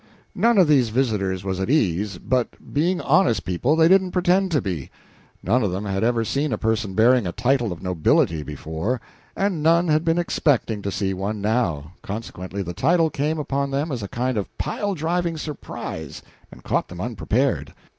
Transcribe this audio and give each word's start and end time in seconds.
None 0.33 0.57
of 0.57 0.67
these 0.67 0.89
visitors 0.89 1.43
was 1.43 1.59
at 1.59 1.69
ease, 1.69 2.17
but, 2.17 2.73
being 2.73 2.99
honest 2.99 3.45
people, 3.45 3.75
they 3.75 3.87
didn't 3.87 4.09
pretend 4.09 4.49
to 4.49 4.59
be. 4.59 4.89
None 5.43 5.61
of 5.61 5.69
them 5.69 5.85
had 5.85 6.03
ever 6.03 6.25
seen 6.25 6.51
a 6.51 6.57
person 6.57 6.95
bearing 6.95 7.27
a 7.27 7.31
title 7.31 7.71
of 7.71 7.83
nobility 7.83 8.41
before, 8.41 8.99
and 9.35 9.61
none 9.61 9.89
had 9.89 10.03
been 10.03 10.17
expecting 10.17 10.81
to 10.81 10.89
see 10.89 11.13
one 11.13 11.39
now, 11.39 11.93
consequently 12.01 12.63
the 12.63 12.73
title 12.73 13.11
came 13.11 13.37
upon 13.37 13.69
them 13.69 13.91
as 13.91 14.01
a 14.01 14.07
kind 14.07 14.39
of 14.39 14.49
pile 14.57 14.95
driving 14.95 15.37
surprise 15.37 16.23
and 16.51 16.63
caught 16.63 16.87
them 16.87 16.99
unprepared. 16.99 17.71